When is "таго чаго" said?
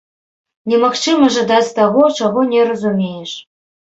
1.79-2.45